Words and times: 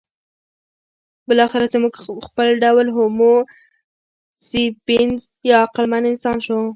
بالاخره 1.27 1.65
زموږ 1.73 1.93
خپل 2.27 2.47
ډول 2.63 2.87
هومو 2.97 3.33
سیپینز 4.47 5.19
یا 5.49 5.57
عقلمن 5.65 6.03
انسان 6.11 6.37
شو. 6.45 6.61